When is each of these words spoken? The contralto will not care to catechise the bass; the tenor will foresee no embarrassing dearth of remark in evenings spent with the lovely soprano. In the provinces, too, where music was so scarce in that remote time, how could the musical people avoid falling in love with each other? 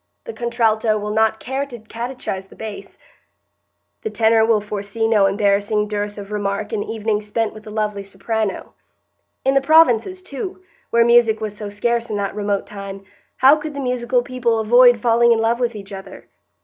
The 0.23 0.33
contralto 0.33 0.97
will 0.97 1.11
not 1.13 1.39
care 1.39 1.63
to 1.67 1.77
catechise 1.77 2.47
the 2.49 2.55
bass; 2.55 2.97
the 4.01 4.09
tenor 4.09 4.43
will 4.43 4.59
foresee 4.59 5.07
no 5.07 5.27
embarrassing 5.27 5.87
dearth 5.87 6.17
of 6.17 6.31
remark 6.31 6.73
in 6.73 6.81
evenings 6.81 7.27
spent 7.27 7.53
with 7.53 7.61
the 7.65 7.69
lovely 7.69 8.01
soprano. 8.03 8.73
In 9.45 9.53
the 9.53 9.61
provinces, 9.61 10.23
too, 10.23 10.63
where 10.89 11.05
music 11.05 11.39
was 11.39 11.55
so 11.55 11.69
scarce 11.69 12.09
in 12.09 12.17
that 12.17 12.33
remote 12.33 12.65
time, 12.65 13.05
how 13.37 13.55
could 13.57 13.75
the 13.75 13.79
musical 13.79 14.23
people 14.23 14.57
avoid 14.57 14.97
falling 14.99 15.31
in 15.33 15.37
love 15.37 15.59
with 15.59 15.75
each 15.75 15.93
other? 15.93 16.27